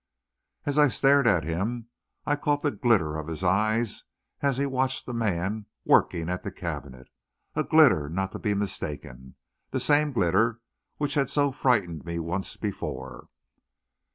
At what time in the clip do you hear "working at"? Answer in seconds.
5.85-6.41